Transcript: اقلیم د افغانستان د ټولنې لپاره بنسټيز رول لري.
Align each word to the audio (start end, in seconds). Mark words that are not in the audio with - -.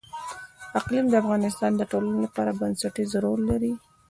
اقلیم 0.79 1.05
د 1.09 1.13
افغانستان 1.23 1.71
د 1.75 1.81
ټولنې 1.91 2.19
لپاره 2.25 2.57
بنسټيز 2.59 3.11
رول 3.23 3.41
لري. 3.51 3.73